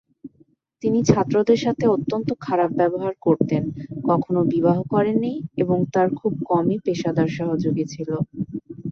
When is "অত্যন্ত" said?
1.87-2.29